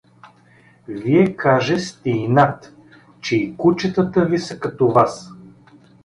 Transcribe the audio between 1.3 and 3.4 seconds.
каже, сте инат, че